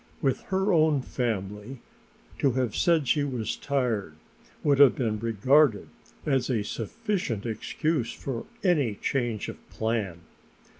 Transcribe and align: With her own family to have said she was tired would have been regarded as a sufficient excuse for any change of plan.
With 0.19 0.41
her 0.47 0.73
own 0.73 1.03
family 1.03 1.79
to 2.39 2.53
have 2.53 2.75
said 2.75 3.07
she 3.07 3.23
was 3.23 3.55
tired 3.55 4.15
would 4.63 4.79
have 4.79 4.95
been 4.95 5.19
regarded 5.19 5.89
as 6.25 6.49
a 6.49 6.63
sufficient 6.63 7.45
excuse 7.45 8.11
for 8.11 8.47
any 8.63 8.95
change 8.95 9.47
of 9.47 9.57
plan. 9.69 10.21